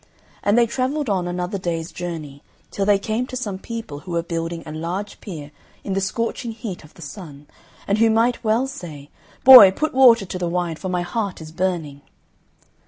And 0.41 0.57
they 0.57 0.65
travelled 0.65 1.11
on 1.11 1.27
another 1.27 1.59
day's 1.59 1.91
journey, 1.91 2.41
till 2.71 2.87
they 2.87 2.97
came 2.97 3.27
to 3.27 3.35
some 3.35 3.59
people 3.59 3.99
who 3.99 4.11
were 4.13 4.23
building 4.23 4.63
a 4.65 4.71
large 4.71 5.21
pier 5.21 5.51
in 5.83 5.93
the 5.93 6.01
scorching 6.01 6.53
heat 6.53 6.83
of 6.83 6.95
the 6.95 7.03
sun, 7.03 7.45
and 7.87 7.99
who 7.99 8.09
might 8.09 8.43
well 8.43 8.65
say, 8.65 9.11
"Boy, 9.43 9.69
put 9.69 9.93
water 9.93 10.25
to 10.25 10.39
the 10.39 10.49
wine, 10.49 10.77
for 10.77 10.89
my 10.89 11.03
heart 11.03 11.39
is 11.39 11.51
burning." 11.51 12.01